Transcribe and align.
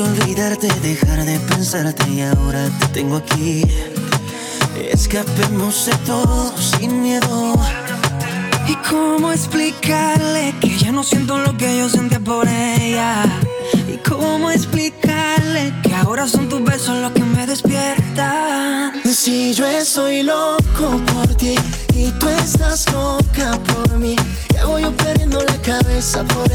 olvidarte, 0.00 0.68
dejar 0.82 1.24
de 1.24 1.38
pensarte 1.40 2.10
y 2.10 2.20
ahora 2.20 2.68
te 2.80 2.86
tengo 2.88 3.16
aquí. 3.16 3.62
Escapemos 4.90 5.86
de 5.86 5.92
todo 6.06 6.52
sin 6.58 7.02
miedo. 7.02 7.54
¿Y 8.68 8.74
cómo 8.88 9.32
explicarle 9.32 10.54
que 10.60 10.76
ya 10.76 10.92
no 10.92 11.02
siento 11.02 11.38
lo 11.38 11.56
que 11.56 11.78
yo 11.78 11.88
sentía 11.88 12.20
por 12.20 12.46
ella? 12.48 13.24
¿Y 13.88 13.96
cómo 14.08 14.50
explicarle 14.50 15.72
que 15.82 15.94
ahora 15.94 16.26
son 16.26 16.48
tus 16.48 16.62
besos 16.64 16.98
los 16.98 17.12
que 17.12 17.22
me 17.22 17.46
despiertan? 17.46 18.92
Si 19.04 19.54
yo 19.54 19.66
estoy 19.66 20.22
loco 20.22 21.00
por 21.12 21.28
ti 21.36 21.54
y 21.94 22.10
tú 22.12 22.28
estás 22.28 22.90
loca 22.92 23.58
por 23.72 23.98
mí, 23.98 24.16
¿qué 24.48 24.58
hago 24.58 24.78
yo 24.78 24.92
perdiendo 24.96 25.40
la 25.42 25.56
cabeza 25.62 26.24
por? 26.24 26.45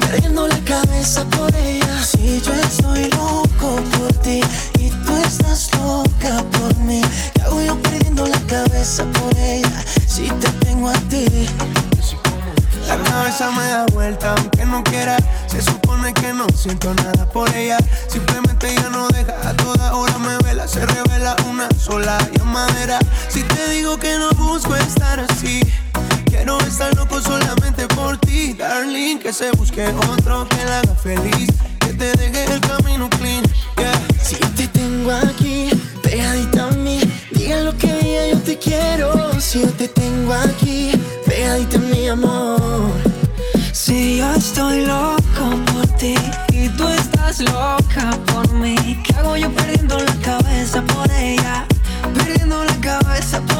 Perdiendo 0.00 0.46
la 0.48 0.58
cabeza 0.64 1.24
por 1.24 1.54
ella. 1.54 2.04
Si 2.04 2.40
yo 2.40 2.52
estoy 2.54 3.10
loco 3.10 3.82
por 3.98 4.12
ti 4.22 4.40
y 4.78 4.90
tú 4.90 5.16
estás 5.16 5.70
loca 5.76 6.44
por 6.52 6.76
mí, 6.78 7.00
¿qué 7.34 7.42
hago 7.42 7.62
yo 7.62 7.80
perdiendo 7.82 8.26
la 8.26 8.40
cabeza 8.46 9.04
por 9.12 9.36
ella? 9.38 9.84
Si 10.06 10.28
te 10.28 10.48
tengo 10.64 10.88
a 10.88 10.98
ti. 11.10 11.48
La 12.86 12.96
cabeza 13.02 13.50
me 13.50 13.64
da 13.66 13.86
vuelta 13.92 14.34
aunque 14.34 14.64
no 14.64 14.82
quiera. 14.82 15.16
Se 15.46 15.60
supone 15.60 16.14
que 16.14 16.32
no 16.32 16.46
siento 16.54 16.94
nada 16.94 17.28
por 17.28 17.54
ella. 17.54 17.76
Simplemente 18.08 18.72
ella 18.72 18.88
no 18.90 19.08
deja 19.08 19.34
a 19.46 19.54
toda 19.54 19.94
hora 19.94 20.16
me 20.18 20.38
vela. 20.38 20.66
Se 20.66 20.84
revela 20.86 21.36
una 21.50 21.68
sola 21.78 22.18
llamadera. 22.32 22.98
Si 23.28 23.42
te 23.42 23.68
digo 23.70 23.98
que 23.98 24.18
no 24.18 24.30
busco 24.30 24.74
estar 24.74 25.20
así. 25.20 25.60
Quiero 26.38 26.56
estar 26.60 26.94
loco 26.94 27.20
solamente 27.20 27.88
por 27.88 28.16
ti, 28.18 28.54
darling. 28.54 29.18
Que 29.18 29.32
se 29.32 29.50
busque 29.56 29.84
otro 29.88 30.48
que 30.48 30.64
la 30.66 30.78
haga 30.78 30.94
feliz. 30.94 31.50
Que 31.80 31.92
te 31.92 32.12
deje 32.12 32.44
el 32.44 32.60
camino 32.60 33.10
clean. 33.10 33.42
Si 34.22 34.36
te 34.54 34.68
tengo 34.68 35.10
aquí, 35.10 35.68
pegadita 36.00 36.68
a 36.68 36.70
mí. 36.70 37.00
Diga 37.32 37.60
lo 37.62 37.76
que 37.76 37.92
diga, 37.92 38.28
yo 38.28 38.38
te 38.38 38.56
quiero. 38.56 39.40
Si 39.40 39.62
yo 39.62 39.68
te 39.70 39.88
tengo 39.88 40.32
aquí, 40.32 40.92
pegadita 41.26 41.76
a 41.76 41.80
mi 41.80 42.06
amor. 42.06 42.92
Si 43.72 44.18
yo 44.18 44.32
estoy 44.34 44.86
loco 44.86 45.44
por 45.72 45.88
ti 45.98 46.14
y 46.52 46.68
tú 46.68 46.86
estás 46.86 47.40
loca 47.40 48.16
por 48.32 48.48
mí, 48.52 48.76
¿qué 49.04 49.14
hago 49.14 49.36
yo 49.36 49.52
perdiendo 49.52 49.98
la 49.98 50.14
cabeza 50.22 50.82
por 50.82 51.10
ella? 51.10 51.66
Perdiendo 52.14 52.62
la 52.64 52.76
cabeza 52.76 53.40
por 53.40 53.57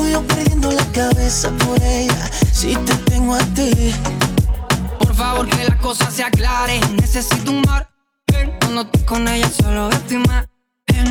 mí, 0.00 0.08
¿qué 0.08 0.14
hago 0.14 0.22
yo 0.22 0.22
perdiendo 0.26 0.70
la 0.70 0.84
cabeza 0.92 1.50
por 1.64 1.82
ella? 1.82 2.30
Si 2.52 2.76
te 2.76 2.94
tengo 3.10 3.34
a 3.34 3.40
ti. 3.54 3.94
Por 4.98 5.14
favor 5.14 5.48
que 5.48 5.64
la 5.64 5.78
cosa 5.78 6.10
se 6.10 6.24
aclare, 6.24 6.80
necesito 7.00 7.50
un 7.50 7.62
mar. 7.62 7.88
Cuando 8.60 8.82
estoy 8.82 9.02
con 9.02 9.28
ella 9.28 9.48
solo 9.50 9.90
estoy 9.90 10.18
mal. 10.18 10.48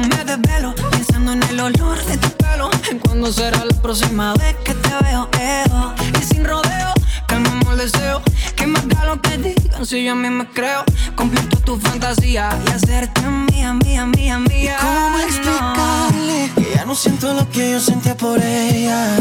Me 0.10 0.24
desvelo 0.26 0.74
pensando 0.92 1.34
en 1.34 1.44
el 1.44 1.60
olor 1.60 2.04
de 2.06 2.18
tu 2.18 2.30
pelo. 2.32 2.70
En 2.90 3.00
cuándo 3.00 3.32
será 3.32 3.64
la 3.66 3.82
próxima 3.82 4.34
vez 4.34 4.56
que 4.64 4.74
te 4.74 4.90
veo, 5.04 5.30
eo. 5.40 5.94
Y 6.20 6.24
sin 6.24 6.46
rodeo, 6.46 6.85
si 9.86 10.04
yo 10.04 10.14
a 10.14 10.16
mí 10.16 10.30
me 10.30 10.48
creo. 10.50 10.84
Cumplir 11.16 11.48
toda 11.50 11.64
tu 11.64 11.80
fantasía 11.80 12.50
y 12.66 12.72
hacerte 12.72 13.22
mía, 13.52 13.74
mía, 13.74 14.06
mía, 14.06 14.40
mía. 14.40 14.78
¿Cómo 14.82 15.20
explicarle 15.20 16.52
que 16.56 16.76
ya 16.76 16.86
no 16.86 16.96
siento 16.96 17.34
lo 17.34 17.50
que 17.50 17.72
yo 17.72 17.80
sentía 17.80 18.18
por 18.18 18.42
ella? 18.42 19.18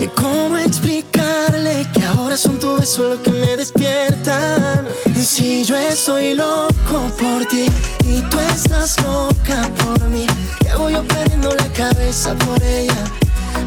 ¿Y 0.00 0.06
cómo 0.08 0.56
explicarle 0.56 1.86
que 1.92 2.04
ahora 2.04 2.36
son 2.36 2.58
tus 2.58 2.80
besos 2.80 3.10
los 3.10 3.18
que 3.20 3.30
me 3.30 3.56
despiertan? 3.56 4.88
Si 5.14 5.64
yo 5.64 5.76
estoy 5.76 6.34
loco 6.34 7.10
por 7.20 7.46
ti 7.46 7.66
y 8.04 8.20
tú 8.22 8.40
estás 8.40 9.00
loca 9.02 9.70
por 9.84 10.02
mí, 10.08 10.26
¿qué 10.60 10.70
hago 10.70 10.90
yo 10.90 11.04
perdiendo 11.04 11.54
la 11.54 11.68
cabeza 11.72 12.34
por 12.34 12.60
ella? 12.62 13.04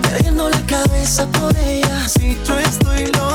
Perdiendo 0.02 0.50
la 0.50 0.62
cabeza 0.66 1.26
por 1.28 1.56
ella. 1.58 2.08
Si 2.10 2.38
yo 2.46 2.60
estoy 2.60 3.06
loco 3.14 3.35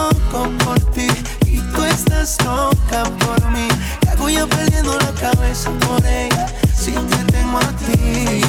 ella? 6.05 6.47
Si 6.75 6.93
te 6.93 7.25
tengo 7.33 7.59
a 7.59 7.73
ti. 7.77 8.43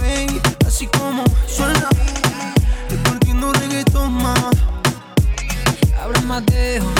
Baby, 0.00 0.40
así 0.66 0.86
como 0.86 1.24
suena, 1.46 1.88
repartiendo 2.88 3.52
reggaetón, 3.52 4.12
mamá. 4.12 4.50
Habla 6.00 6.20
Mateo, 6.22 6.82
eo. 6.82 6.99